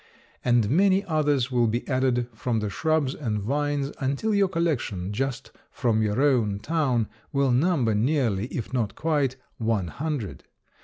[0.43, 5.51] And many others will be added from the shrubs and vines until your collection, just
[5.69, 10.45] from your own town, will number nearly, if not quite, one hundred.